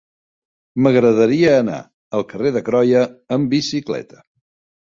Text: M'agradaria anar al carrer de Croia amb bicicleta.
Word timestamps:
M'agradaria 0.85 1.51
anar 1.59 1.77
al 2.19 2.25
carrer 2.33 2.55
de 2.57 2.65
Croia 2.73 3.05
amb 3.39 3.55
bicicleta. 3.55 4.27